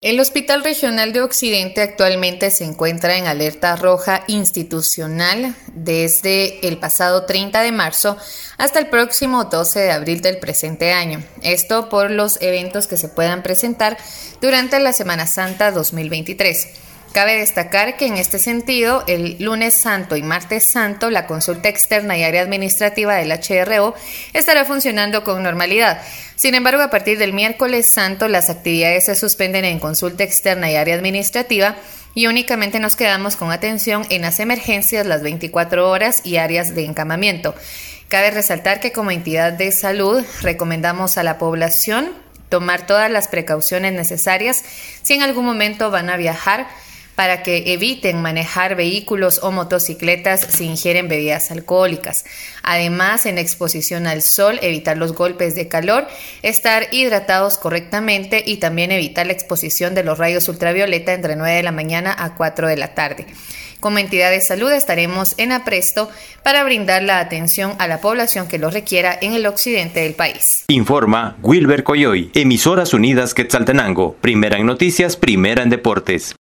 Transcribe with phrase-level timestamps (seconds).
[0.00, 7.26] El Hospital Regional de Occidente actualmente se encuentra en alerta roja institucional desde el pasado
[7.26, 8.16] 30 de marzo
[8.58, 11.20] hasta el próximo 12 de abril del presente año.
[11.42, 13.98] Esto por los eventos que se puedan presentar
[14.40, 16.68] durante la Semana Santa 2023.
[17.12, 22.18] Cabe destacar que en este sentido, el lunes santo y martes santo, la consulta externa
[22.18, 23.94] y área administrativa del HRO
[24.34, 26.02] estará funcionando con normalidad.
[26.36, 30.76] Sin embargo, a partir del miércoles santo, las actividades se suspenden en consulta externa y
[30.76, 31.76] área administrativa
[32.14, 36.84] y únicamente nos quedamos con atención en las emergencias las 24 horas y áreas de
[36.84, 37.54] encamamiento.
[38.08, 42.10] Cabe resaltar que como entidad de salud recomendamos a la población
[42.48, 44.64] tomar todas las precauciones necesarias
[45.02, 46.66] si en algún momento van a viajar
[47.18, 52.24] para que eviten manejar vehículos o motocicletas si ingieren bebidas alcohólicas.
[52.62, 56.06] Además, en exposición al sol, evitar los golpes de calor,
[56.42, 61.62] estar hidratados correctamente y también evitar la exposición de los rayos ultravioleta entre 9 de
[61.64, 63.26] la mañana a 4 de la tarde.
[63.80, 66.08] Como entidad de salud estaremos en apresto
[66.44, 70.66] para brindar la atención a la población que lo requiera en el occidente del país.
[70.68, 76.38] Informa Wilber Coyoy, Emisoras Unidas Quetzaltenango, primera en noticias, primera en deportes.